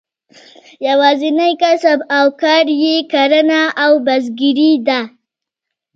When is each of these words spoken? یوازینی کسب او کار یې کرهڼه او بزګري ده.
یوازینی 0.87 1.51
کسب 1.61 1.99
او 2.17 2.25
کار 2.41 2.65
یې 2.83 2.95
کرهڼه 3.11 3.63
او 3.83 3.91
بزګري 4.05 4.73
ده. 4.87 4.99